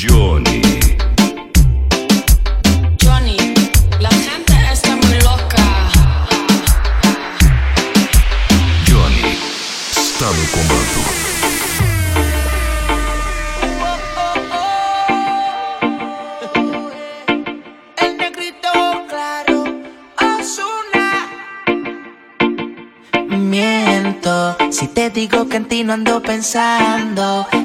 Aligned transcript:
journey. 0.00 0.89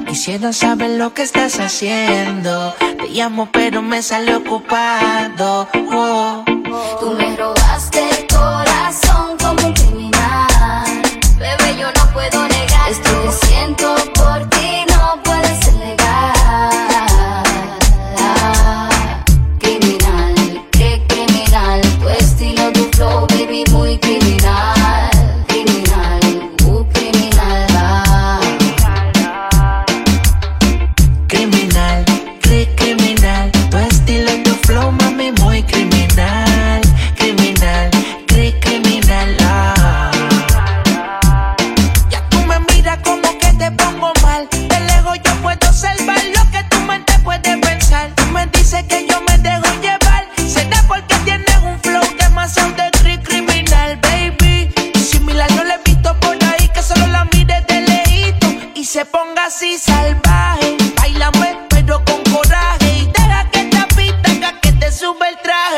Quisiera 0.06 0.52
saber 0.52 0.90
lo 0.98 1.12
que 1.12 1.22
estás 1.22 1.60
haciendo. 1.60 2.74
Te 2.78 3.08
llamo, 3.08 3.48
pero 3.52 3.82
me 3.82 4.02
sale 4.02 4.34
ocupado. 4.34 5.68
Oh. 5.92 6.44
Tú 7.00 7.10
me 7.12 7.35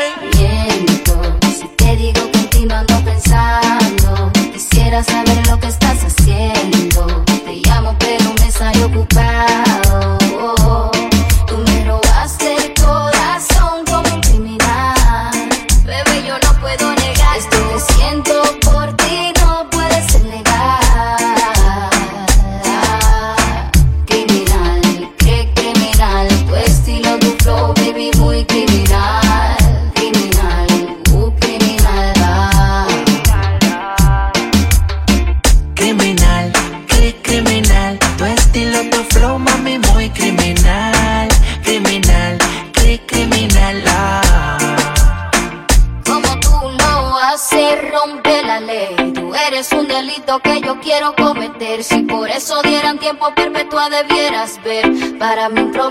Para 0.09 0.48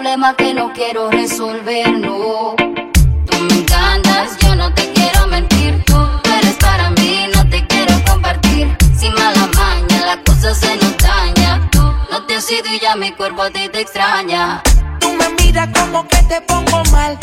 mí 0.09 0.15
un 0.15 0.21
problema 0.21 0.35
que 0.37 0.55
no 0.55 0.73
quiero 0.73 1.11
resolver, 1.11 1.91
no. 1.93 2.55
Tú 2.57 3.39
me 3.45 3.61
encantas, 3.61 4.39
yo 4.39 4.55
no 4.55 4.73
te 4.73 4.91
quiero 4.93 5.27
mentir. 5.27 5.83
Tú 5.85 5.97
eres 6.39 6.57
para 6.57 6.91
mí, 6.91 7.27
no 7.35 7.49
te 7.49 7.67
quiero 7.67 7.93
compartir. 8.07 8.75
Sin 8.97 9.13
mala 9.15 9.49
maña, 9.55 10.07
la 10.07 10.23
cosa 10.25 10.55
se 10.55 10.77
nos 10.77 10.97
daña. 10.99 11.69
Tú 11.71 11.83
no 12.11 12.25
te 12.27 12.37
has 12.37 12.51
ido 12.51 12.73
y 12.73 12.81
ya 12.81 12.97
mi 12.97 13.13
cuerpo 13.13 13.43
a 13.43 13.51
ti 13.51 13.69
te 13.69 13.81
extraña. 13.81 14.63
Tú 15.01 15.13
me 15.13 15.29
miras 15.43 15.69
como 15.79 16.07
que 16.09 16.23
te 16.23 16.41
pongo 16.43 16.83
mal. 16.91 17.19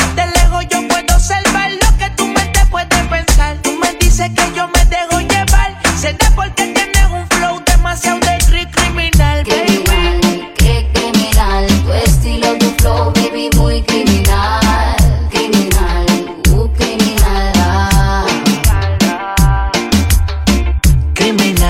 Cri 21.25 21.64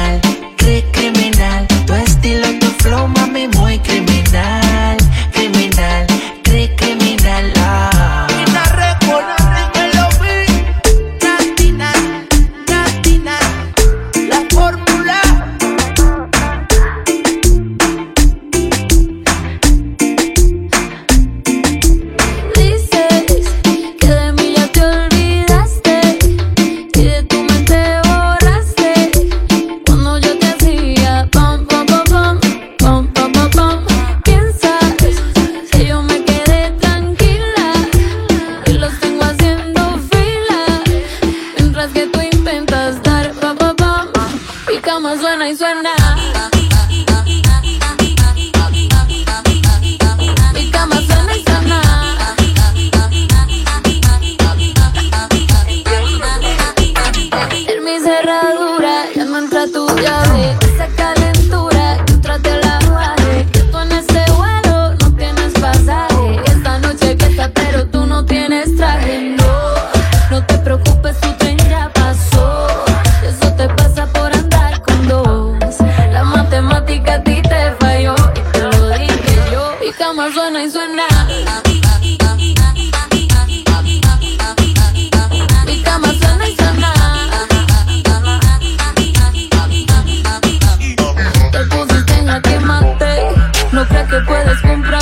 Pensaste 93.75 94.23
que 94.61 94.71
entré 94.71 94.97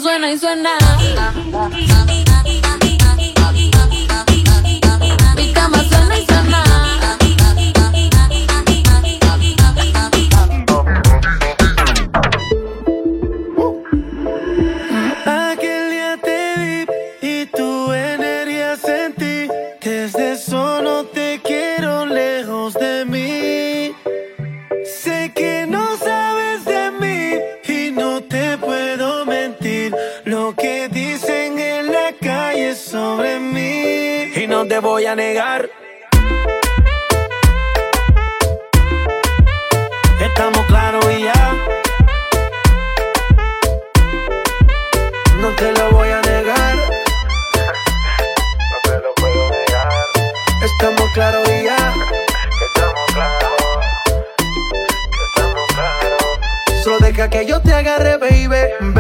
Suena 0.00 0.30
y 0.32 0.38
suena. 0.38 0.78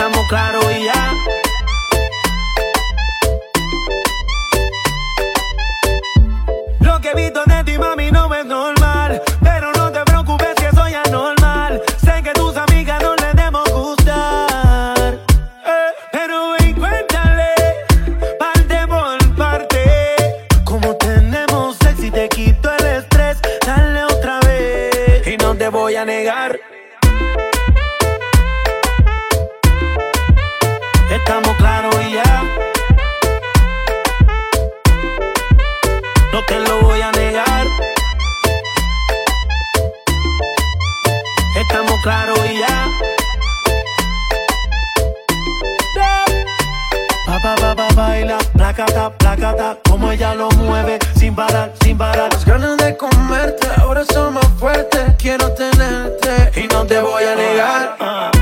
Estamos 0.00 0.26
claros 0.28 0.64
y 0.64 0.84
ya. 0.84 1.14
Lo 6.80 7.00
que 7.02 7.10
he 7.10 7.14
visto 7.14 7.44
de 7.44 7.64
ti, 7.64 7.76
mami, 7.76 8.10
no 8.10 8.34
es 8.34 8.46
normal. 8.46 9.20
Pero 9.42 9.70
no 9.72 9.92
te 9.92 10.02
preocupes 10.04 10.54
si 10.58 10.64
eso 10.64 10.88
ya 10.88 11.02
es 11.02 11.10
normal. 11.10 11.82
Sé 12.02 12.22
que 12.22 12.32
tus 12.32 12.56
amigas 12.56 13.02
no 13.02 13.14
les 13.16 13.34
demos 13.34 13.70
gustar. 13.70 15.18
Eh, 15.66 15.92
pero 16.12 16.52
ven, 16.58 16.74
cuéntale, 16.76 17.52
parte 18.38 18.86
por 18.86 19.36
parte. 19.36 20.46
Como 20.64 20.96
tenemos 20.96 21.76
sexy, 21.76 22.10
te 22.10 22.26
quito 22.30 22.72
el 22.74 22.86
estrés. 22.86 23.36
Dale 23.66 24.04
otra 24.04 24.40
vez. 24.46 25.26
Y 25.26 25.36
no 25.36 25.54
te 25.54 25.68
voy 25.68 25.96
a 25.96 26.06
negar. 26.06 26.59
Placata, 48.74 49.10
placata, 49.18 49.78
como 49.88 50.10
ella 50.12 50.34
lo 50.34 50.48
mueve, 50.50 50.98
sin 51.16 51.34
parar, 51.34 51.72
sin 51.82 51.98
parar. 51.98 52.32
Las 52.32 52.44
ganas 52.44 52.76
de 52.76 52.96
comerte 52.96 53.66
ahora 53.76 54.04
son 54.04 54.34
más 54.34 54.46
fuertes. 54.58 55.14
Quiero 55.18 55.52
tenerte 55.52 56.60
y 56.60 56.68
no 56.68 56.86
te 56.86 57.00
voy 57.00 57.24
a 57.24 57.34
negar. 57.34 57.96
Teniste 57.98 58.39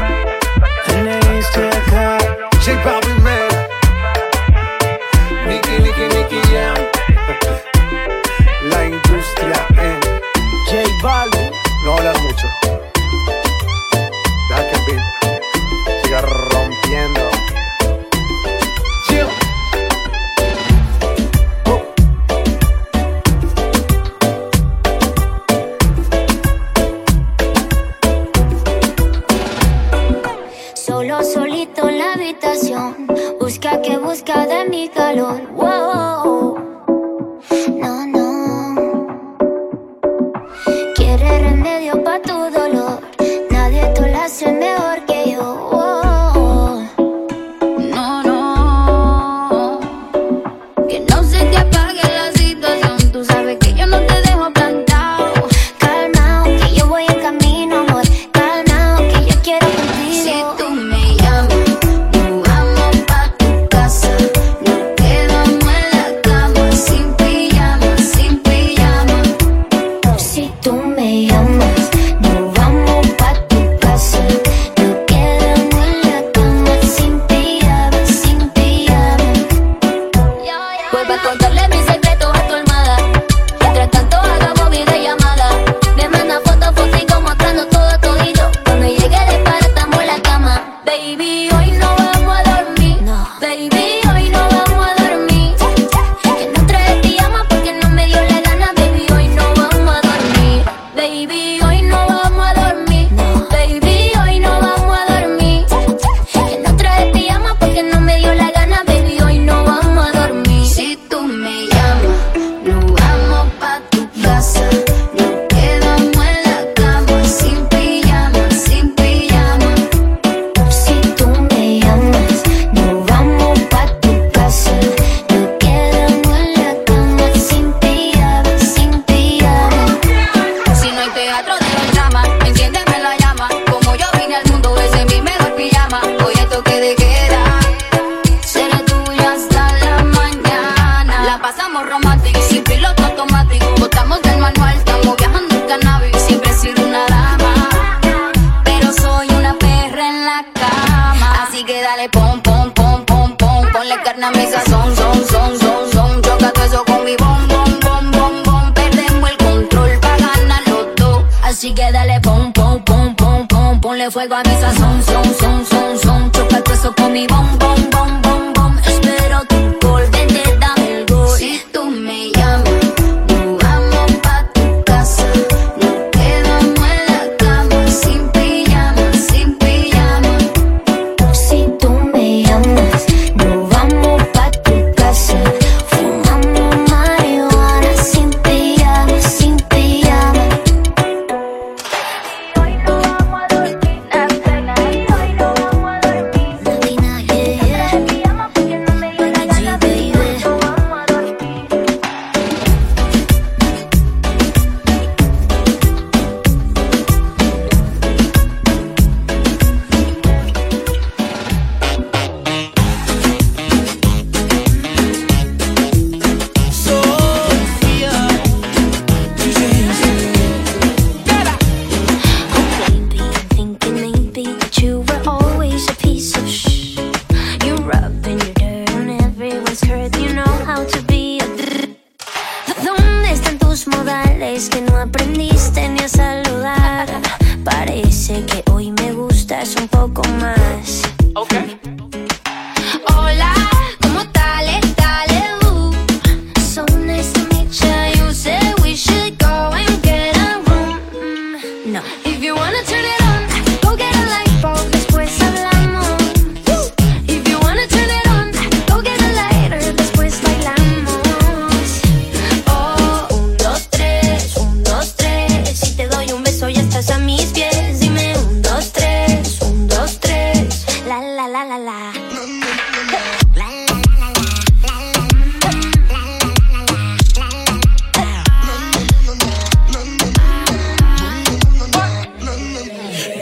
la 271.68 271.76
la. 271.76 272.12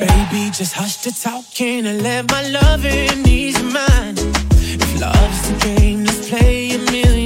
Baby, 0.00 0.50
just 0.50 0.74
hush 0.74 0.96
the 1.04 1.12
talking 1.12 1.86
and 1.86 2.02
let 2.02 2.28
my 2.30 2.42
love 2.48 2.84
in 2.84 3.28
ease 3.28 3.60
of 3.60 3.72
mine. 3.72 4.16
If 4.82 5.00
love's 5.00 5.42
the 5.48 5.56
game, 5.64 6.04
let's 6.04 6.28
play 6.28 6.72
a 6.72 6.78
million. 6.90 7.25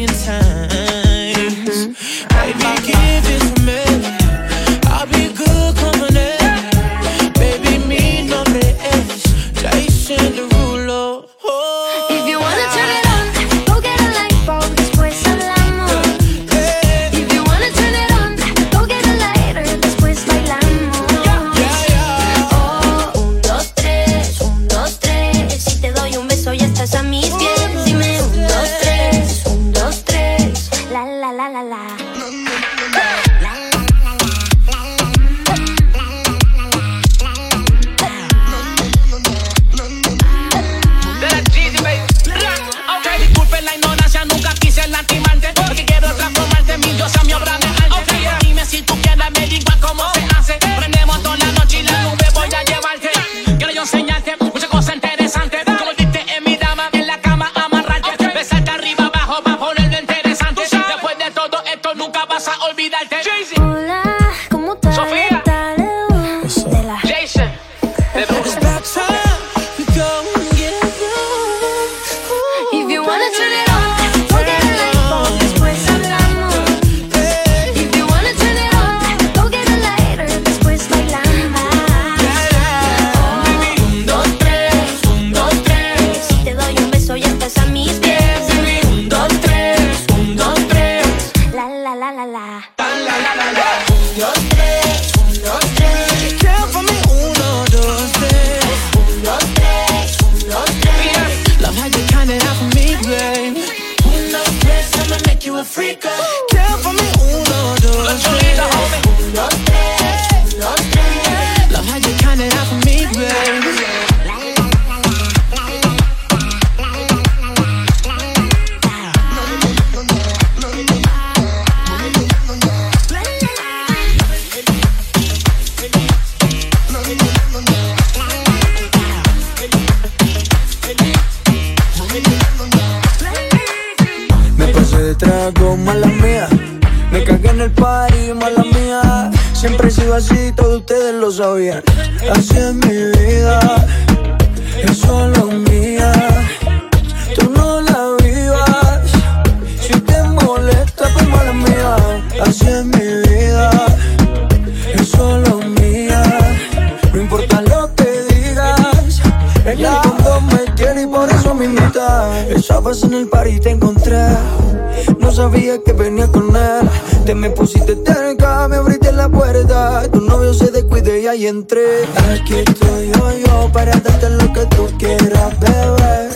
Y 171.35 171.47
entré. 171.47 172.05
Aquí 172.33 172.55
estoy 172.55 173.11
yo, 173.13 173.39
yo, 173.47 173.71
para 173.73 173.93
darte 173.93 174.31
lo 174.31 174.53
que 174.53 174.67
tú 174.67 174.89
quieras, 174.99 175.59
bebé. 175.61 176.29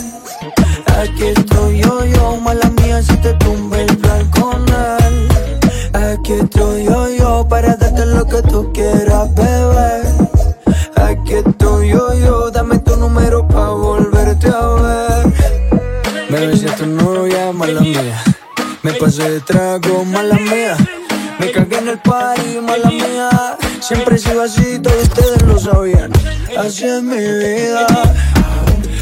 Aquí 1.01 1.25
estoy 1.25 1.81
yo, 1.81 2.05
yo, 2.05 2.37
mala 2.37 2.69
mía 2.71 3.03
si 3.03 3.17
te 3.17 3.33
tumbe 3.35 3.83
el 3.83 3.97
plan 3.99 4.31
con 4.31 4.65
él. 4.69 5.29
Aquí 5.95 6.35
estoy 6.35 6.85
yo, 6.85 7.09
yo, 7.09 7.47
para 7.49 7.77
darte 7.77 8.07
lo 8.07 8.27
que 8.27 8.43
tú 8.43 8.73
quieras, 8.73 9.35
bebé. 9.35 10.03
Aquí 10.97 11.35
estoy 11.35 11.89
yo, 11.89 12.15
yo, 12.15 12.51
dame 12.51 12.79
tu 12.79 12.97
número 12.97 13.47
pa' 13.49 13.71
volverte 13.71 14.49
a 14.49 14.67
ver. 14.67 15.33
Bebé, 16.31 16.57
si 16.57 16.67
tu 16.67 16.87
novia, 16.87 17.53
mala 17.53 17.81
mía. 17.81 18.23
Me 18.83 18.93
pasé 18.95 19.31
de 19.31 19.41
trago, 19.41 20.05
mala 20.05 20.37
mía. 20.37 20.77
Me 21.39 21.51
cagué 21.51 21.79
en 21.79 21.89
el 21.89 21.99
party, 21.99 22.61
mala 22.61 22.89
mía. 22.89 22.94
Siempre 23.87 24.17
he 24.17 24.19
sido 24.19 24.43
así, 24.43 24.79
todos 24.79 25.03
ustedes 25.03 25.43
lo 25.43 25.59
sabían. 25.59 26.11
Así 26.57 26.87
es 26.87 27.03
mi 27.03 27.19
vida, 27.19 27.87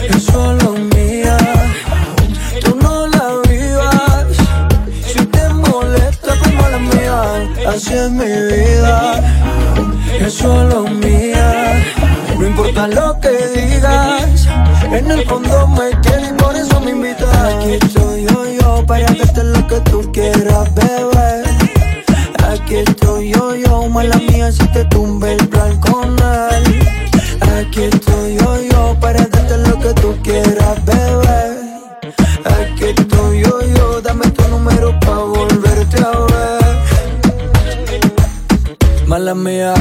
es 0.08 0.24
solo 0.24 0.72
mía. 0.72 1.36
Tú 2.64 2.76
no 2.82 3.06
la 3.06 3.40
vivas. 3.48 4.26
Si 5.06 5.24
te 5.26 5.48
molesta, 5.50 6.34
pues 6.36 6.54
mala 6.54 6.78
mía. 6.78 7.48
Así 7.68 7.94
es 7.94 8.10
mi 8.10 8.24
vida, 8.24 9.20
es 10.18 10.34
solo 10.34 10.82
mía. 10.82 11.84
No 12.36 12.44
importa 12.44 12.88
lo 12.88 13.20
que 13.20 13.30
digas, 13.54 14.48
en 14.90 15.08
el 15.12 15.24
fondo 15.28 15.68
me 15.68 15.90
quieres 16.00 16.30
y 16.30 16.32
por 16.32 16.56
eso 16.56 16.80
me 16.80 16.90
invitas. 16.90 17.36
Aquí 17.36 17.74
estoy 17.80 18.24
yo, 18.24 18.46
yo, 18.60 18.84
para 18.84 19.06
darte 19.06 19.44
lo 19.44 19.64
que 19.68 19.80
tú 19.82 20.10
quieras, 20.10 20.74
bebé. 20.74 21.44
Aquí 22.48 22.76
estoy 22.78 23.30
yo, 23.30 23.51
mía, 24.42 24.52
si 24.52 24.66
te 24.68 24.84
tumbe 24.86 25.32
el 25.34 25.48
plan 25.48 25.78
con 25.80 26.16
él. 26.18 26.64
Aquí 27.58 27.82
estoy 27.82 28.36
yo, 28.36 28.62
yo, 28.70 28.96
para 29.00 29.26
darte 29.26 29.58
lo 29.58 29.78
que 29.78 29.94
tú 30.00 30.16
quieras, 30.22 30.84
bebé. 30.84 31.42
Aquí 32.44 32.84
estoy 32.96 33.42
yo, 33.42 33.60
yo, 33.76 34.00
dame 34.00 34.28
tu 34.30 34.48
número 34.48 34.98
pa' 35.00 35.18
volverte 35.18 36.02
a 36.02 36.10
ver. 36.32 36.62
Mala 39.06 39.34
mía, 39.34 39.74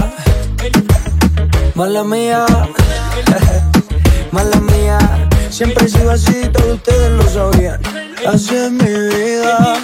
mala 1.75 2.03
mía, 2.03 2.45
mala 4.31 4.57
mía. 4.59 4.99
Siempre 5.49 5.85
he 5.85 5.89
sido 5.89 6.11
así, 6.11 6.49
todos 6.53 6.75
ustedes 6.75 7.11
lo 7.11 7.23
sabían. 7.29 7.79
Así 8.27 8.55
es 8.55 8.71
mi 8.71 8.93
vida, 9.15 9.77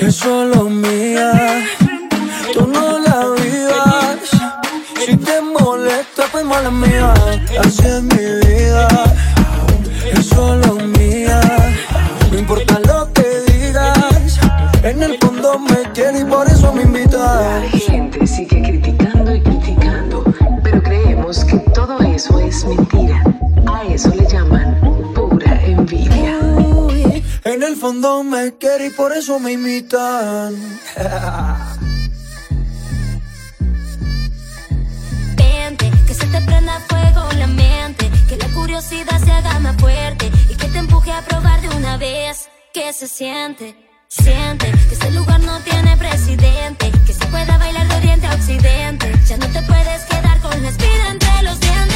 es 0.00 0.14
solo 0.16 0.64
mía. 0.64 1.64
Tú 2.52 2.66
no 2.66 3.01
mala 6.52 6.70
mía. 6.70 7.14
Así 7.64 7.82
es 7.86 8.02
mi 8.02 8.24
vida, 8.46 8.88
es 10.12 10.26
solo 10.26 10.74
mía. 10.98 11.40
No 12.30 12.38
importa 12.38 12.78
lo 12.80 13.12
que 13.12 13.26
digas, 13.52 14.38
en 14.82 15.02
el 15.02 15.18
fondo 15.18 15.58
me 15.58 15.80
quieres 15.94 16.22
y 16.22 16.24
por 16.24 16.46
eso 16.48 16.72
me 16.72 16.82
invitas. 16.82 17.62
gente 17.86 18.26
sigue 18.26 18.62
criticando 18.62 19.34
y 19.34 19.40
criticando, 19.40 20.24
pero 20.62 20.82
creemos 20.82 21.44
que 21.44 21.58
todo 21.78 21.98
eso 22.00 22.38
es 22.38 22.64
mentira. 22.64 23.22
A 23.66 23.84
eso 23.84 24.10
le 24.10 24.26
llaman 24.26 24.78
pura 25.14 25.52
envidia. 25.64 26.38
En 27.44 27.62
el 27.62 27.76
fondo 27.76 28.22
me 28.22 28.54
quiere 28.58 28.86
y 28.86 28.90
por 28.90 29.12
eso 29.12 29.38
me 29.38 29.52
imitan. 29.52 30.54
te 36.32 36.40
prenda 36.40 36.80
fuego 36.88 37.28
la 37.36 37.46
mente, 37.46 38.10
que 38.28 38.36
la 38.36 38.48
curiosidad 38.48 39.18
se 39.22 39.30
haga 39.30 39.58
más 39.60 39.76
fuerte 39.76 40.30
y 40.48 40.54
que 40.54 40.66
te 40.66 40.78
empuje 40.78 41.12
a 41.12 41.20
probar 41.20 41.60
de 41.60 41.68
una 41.68 41.98
vez 41.98 42.48
que 42.72 42.92
se 42.92 43.06
siente. 43.06 43.76
Siente 44.08 44.70
que 44.88 44.94
este 44.94 45.10
lugar 45.10 45.40
no 45.40 45.58
tiene 45.60 45.96
presidente, 45.96 46.90
que 47.06 47.12
se 47.12 47.26
pueda 47.26 47.58
bailar 47.58 47.86
de 47.86 47.96
oriente 47.96 48.26
a 48.26 48.34
occidente. 48.34 49.12
Ya 49.28 49.36
no 49.36 49.46
te 49.46 49.62
puedes 49.62 50.02
quedar 50.04 50.40
con 50.40 50.62
la 50.62 50.68
espina 50.68 51.10
entre 51.10 51.42
los 51.42 51.60
dientes. 51.60 51.92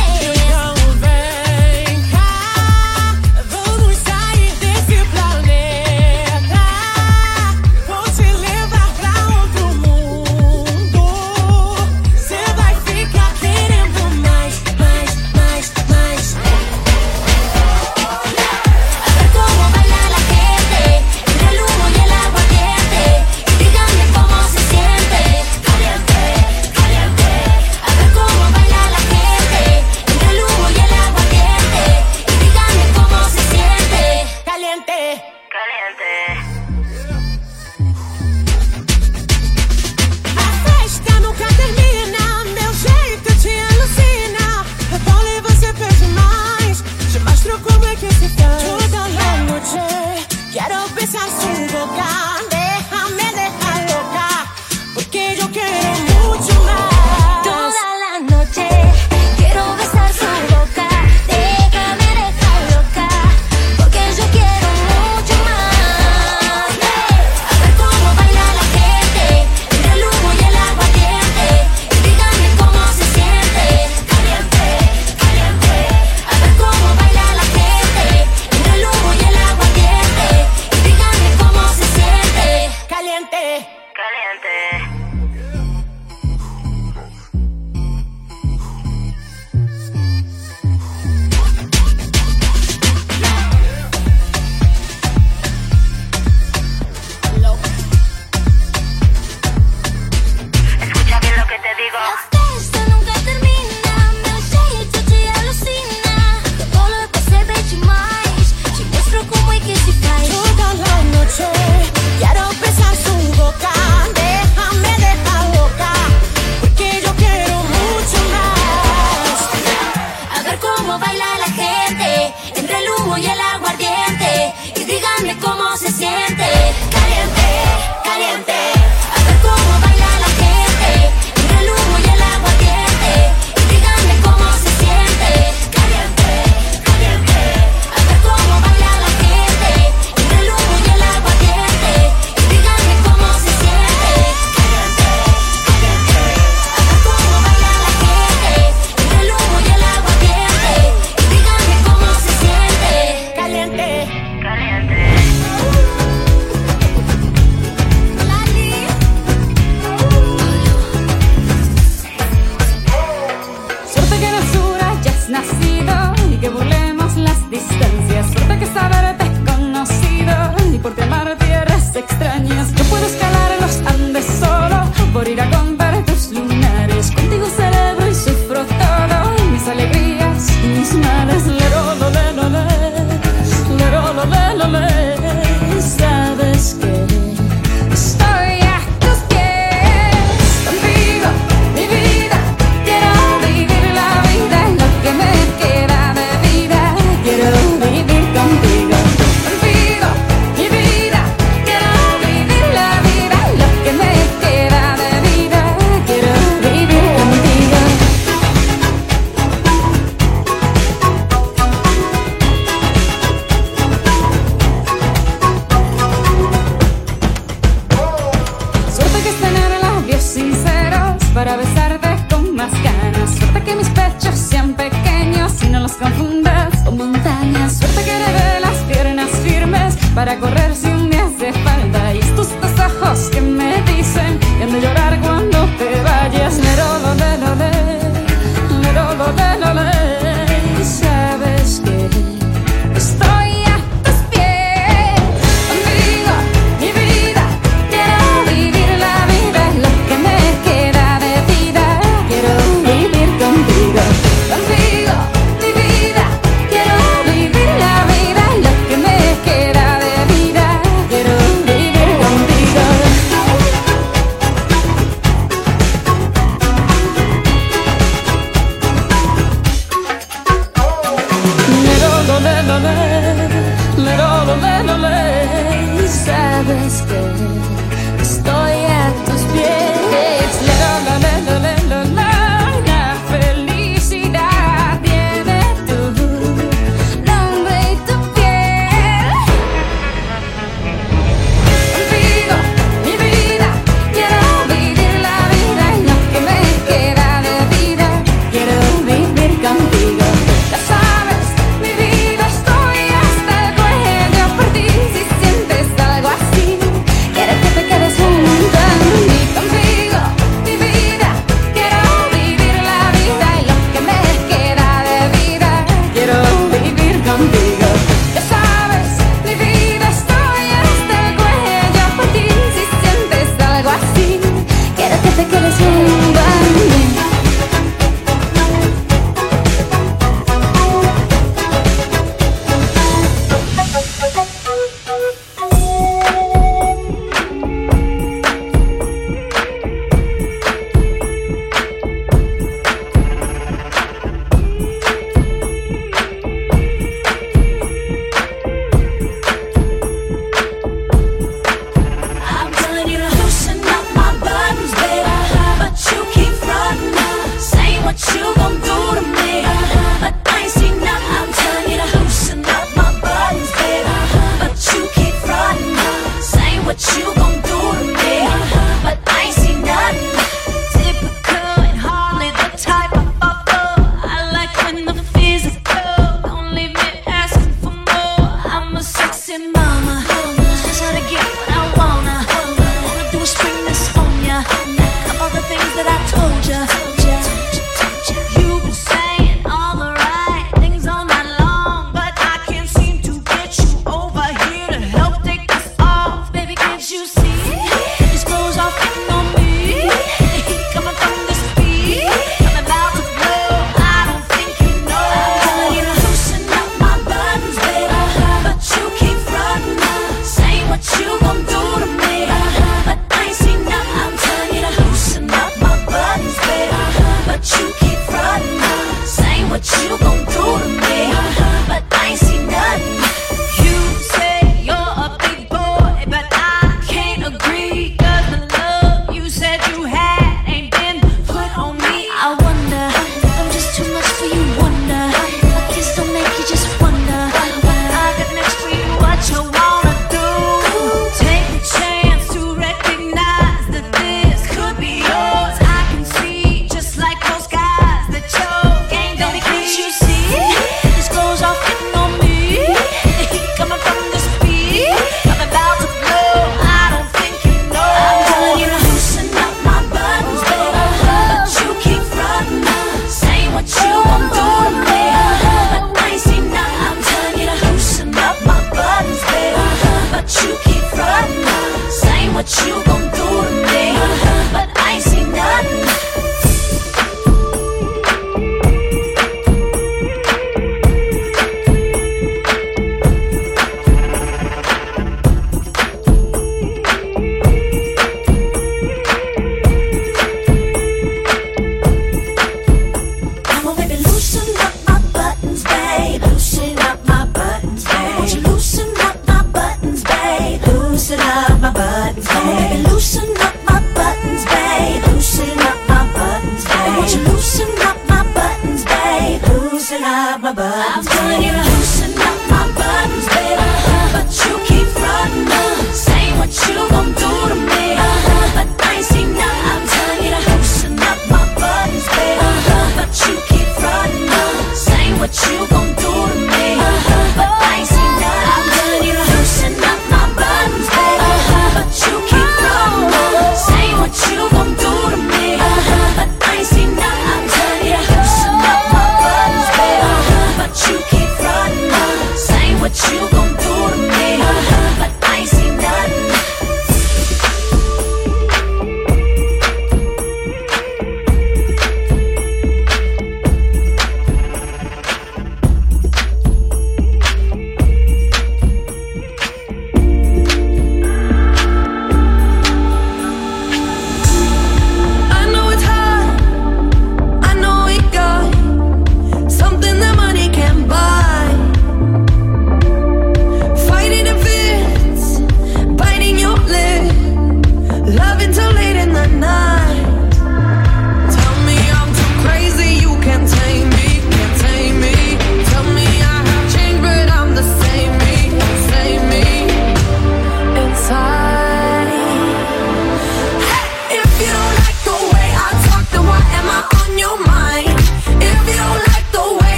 It's. 51.09 51.46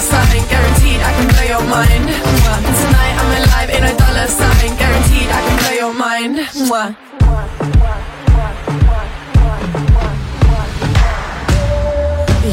Sign, 0.00 0.42
guaranteed 0.48 1.00
I 1.00 1.12
can 1.16 1.28
blow 1.28 1.46
your 1.54 1.64
mind. 1.68 2.08
Tonight 2.80 3.14
I'm 3.20 3.30
alive 3.40 3.70
in 3.76 3.82
a 3.84 3.94
dollar 3.96 4.28
sign, 4.28 4.76
guaranteed 4.76 5.28
I 5.28 5.40
can 5.46 5.56
blow 5.60 5.74
your 5.82 5.94
mind. 5.94 6.36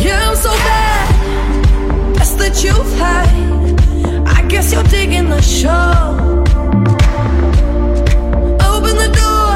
Yeah, 0.03 0.29
I'm 0.29 0.35
so 0.35 0.51
bad. 0.67 1.07
I 4.27 4.41
guess 4.47 4.71
you're 4.73 4.83
digging 4.83 5.29
the 5.29 5.41
show. 5.41 6.43
Open 8.71 8.95
the 9.03 9.09
door. 9.21 9.53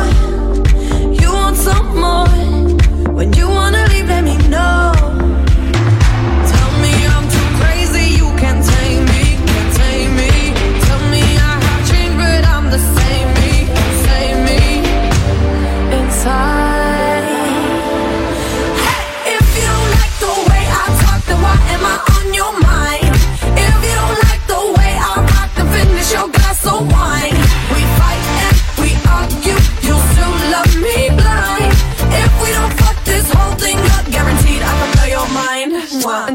You 1.21 1.29
want 1.33 1.57
some 1.57 1.87
more? 1.99 2.27
When 3.13 3.33
you 3.33 3.47
wanna 3.47 3.85
leave, 3.87 4.07
let 4.07 4.23
me 4.23 4.40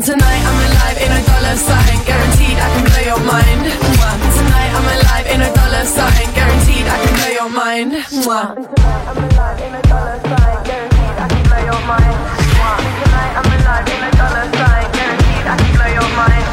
Tonight 0.07 0.23
I'm 0.23 0.71
alive 0.71 0.99
in 1.03 1.11
a 1.11 1.23
dollar 1.27 1.57
sign, 1.59 1.99
guaranteed 2.07 2.55
I 2.63 2.69
can 2.71 2.85
blow 2.87 3.03
your 3.11 3.23
mind. 3.27 3.67
Mwah. 3.91 4.15
Tonight 4.39 4.71
I'm 4.79 4.87
alive 4.95 5.27
in 5.27 5.41
a 5.43 5.51
dollar 5.51 5.83
sign, 5.83 6.27
guaranteed 6.31 6.87
I 6.87 6.97
can 7.03 7.15
blow 7.19 7.33
your 7.35 7.51
mind. 7.51 7.91
Mwah. 8.23 8.55
Tonight 8.55 9.03
I'm 9.11 9.19
alive 9.27 9.59
in 9.67 9.75
a 9.75 9.83
dollar 9.91 10.15
sign, 10.23 10.63
guaranteed 14.95 15.45
I 15.51 15.57
can 15.59 15.71
blow 15.75 15.91
your 15.99 16.11
mind. 16.15 16.47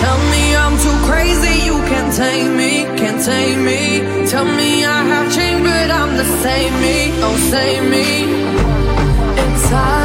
Tell 0.00 0.18
me 0.32 0.56
I'm 0.56 0.74
too 0.80 0.96
crazy, 1.04 1.54
you 1.68 1.76
can't 1.92 2.08
tame 2.16 2.56
me, 2.56 2.88
can't 2.96 3.20
tame 3.22 3.66
me. 3.68 4.26
Tell 4.32 4.46
me 4.46 4.86
I 4.86 5.04
have 5.12 5.28
changed, 5.28 5.64
but 5.68 5.90
I'm 5.90 6.16
the 6.16 6.24
same 6.40 6.72
me, 6.80 7.12
oh 7.20 7.36
same 7.52 7.90
me. 7.90 8.08
Inside. 9.44 10.01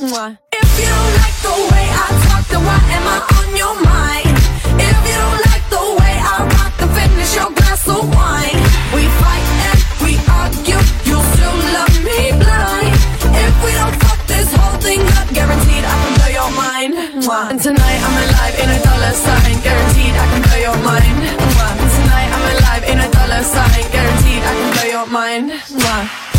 If 0.00 0.08
you 0.08 0.88
don't 0.88 1.12
like 1.20 1.36
the 1.44 1.52
way 1.52 1.84
I 1.92 2.08
talk, 2.24 2.48
then 2.48 2.64
why 2.64 2.80
am 2.88 3.04
I 3.04 3.20
on 3.36 3.48
your 3.52 3.76
mind? 3.84 4.32
If 4.80 4.96
you 5.04 5.12
don't 5.12 5.40
like 5.52 5.64
the 5.68 5.84
way 6.00 6.14
I 6.16 6.40
rock, 6.40 6.72
then 6.80 6.88
finish 6.96 7.36
your 7.36 7.52
glass 7.52 7.84
of 7.84 8.08
wine. 8.08 8.56
We 8.96 9.04
fight 9.20 9.44
and 9.68 9.80
we 10.00 10.16
argue, 10.24 10.80
you 11.04 11.20
still 11.20 11.56
love 11.76 11.92
me 12.00 12.32
blind. 12.32 12.96
If 13.44 13.52
we 13.60 13.76
don't 13.76 13.92
fuck 14.00 14.24
this 14.24 14.48
whole 14.56 14.80
thing 14.80 15.04
up, 15.20 15.28
guaranteed 15.36 15.84
I 15.84 15.92
can 15.92 16.12
blow 16.16 16.32
your 16.32 16.50
mind. 16.56 16.92
Mwah. 17.20 17.52
And 17.52 17.60
tonight 17.60 18.00
I'm 18.00 18.16
alive 18.24 18.56
in 18.56 18.68
a 18.72 18.80
dollar 18.80 19.12
sign, 19.12 19.52
guaranteed 19.60 20.16
I 20.16 20.24
can 20.32 20.40
blow 20.48 20.60
your 20.64 20.78
mind. 20.80 21.16
Mwah. 21.28 21.76
And 21.76 21.90
tonight 21.92 22.30
I'm 22.32 22.46
alive 22.56 22.84
in 22.88 22.98
a 23.04 23.08
dollar 23.12 23.42
sign, 23.44 23.84
guaranteed 23.92 24.40
I 24.48 24.52
can 24.56 24.68
blow 24.72 24.88
your 24.96 25.08
mind. 25.12 25.52
Mwah. 25.76 26.29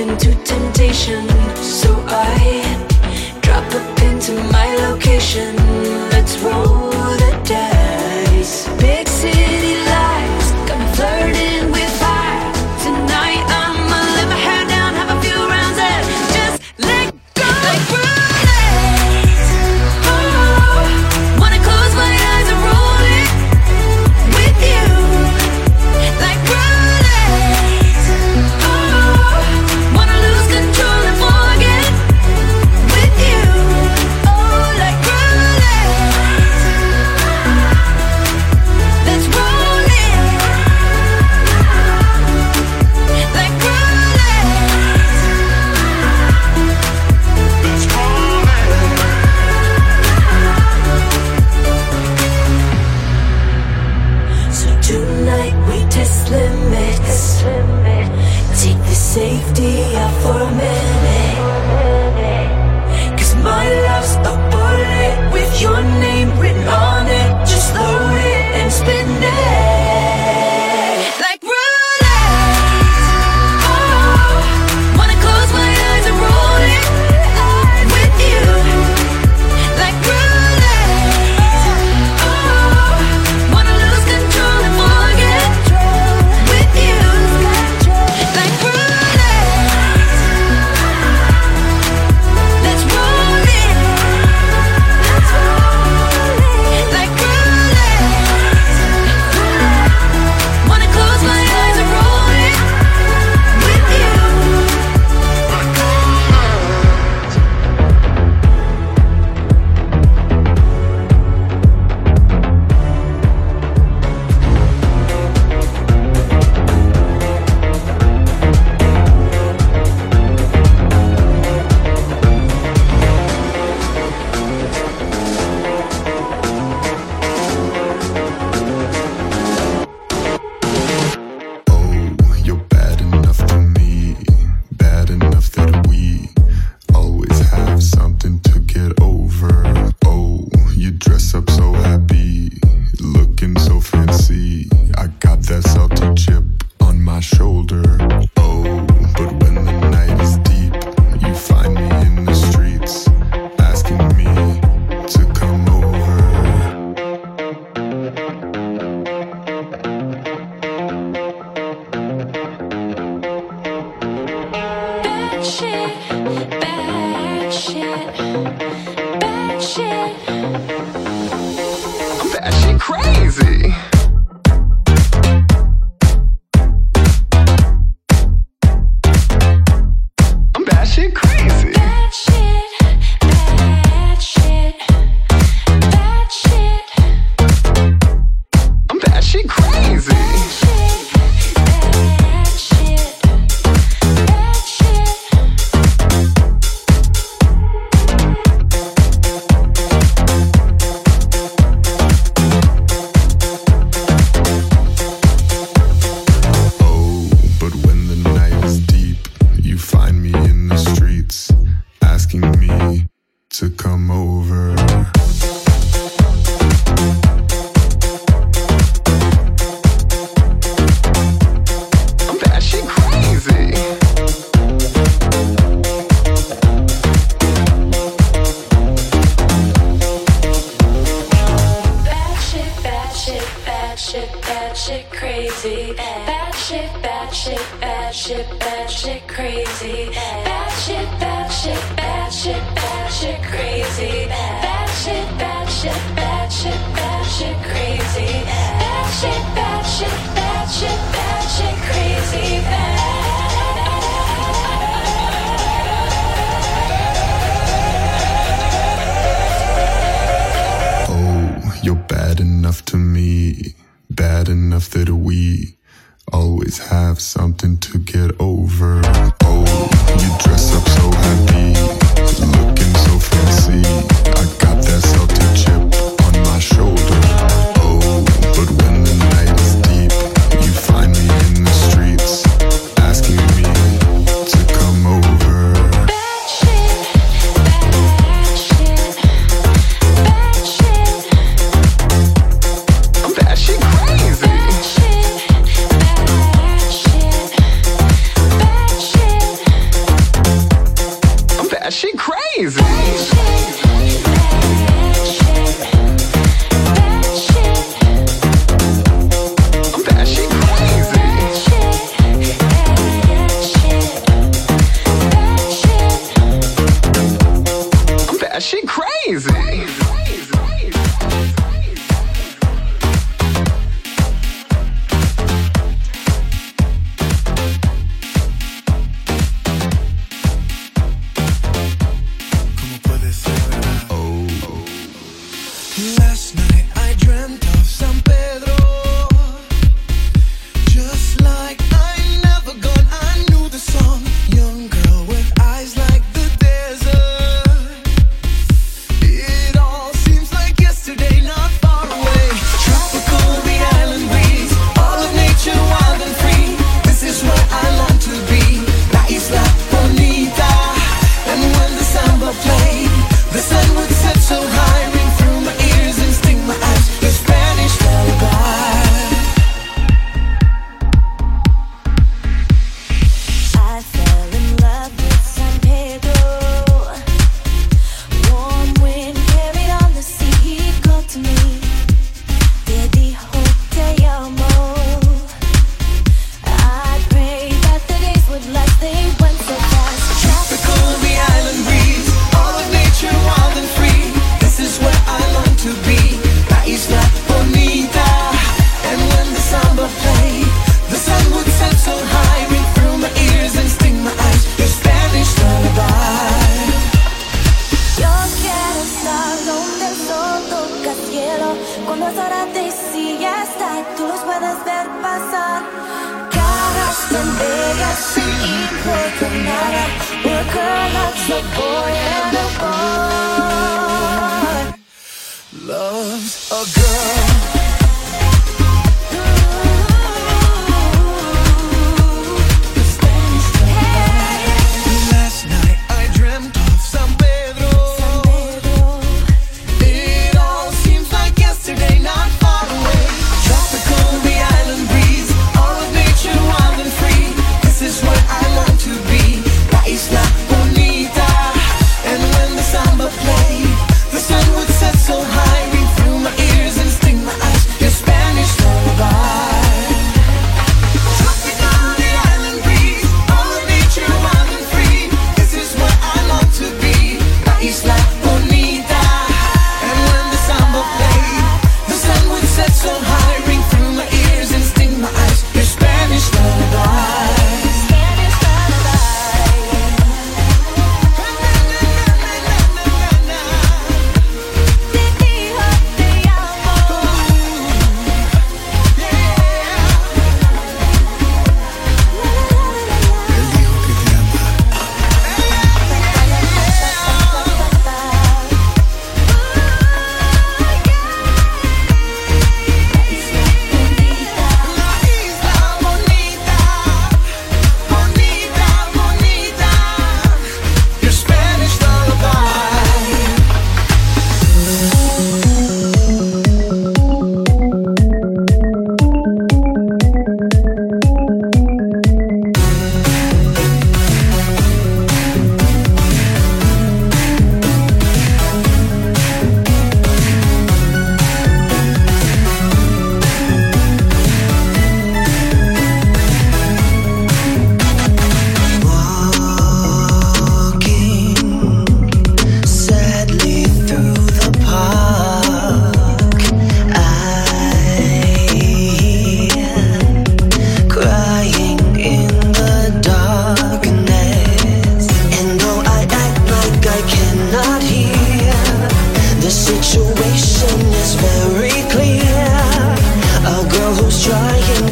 Into 0.00 0.34
temptation. 0.44 1.28
So 1.56 1.90
I 2.08 2.62
drop 3.42 3.66
a 3.74 3.94
pin 3.96 4.18
to 4.20 4.32
my 4.50 4.76
location. 4.88 5.54
Let's 6.10 6.38
roll. 6.38 6.89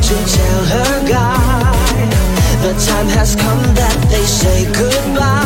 to 0.09 0.15
tell 0.15 0.65
her 0.65 1.07
guy 1.07 2.09
the 2.63 2.73
time 2.87 3.09
has 3.09 3.37
come 3.37 3.63
that 3.75 4.07
they 4.09 4.25
say 4.25 4.65
goodbye. 4.73 5.38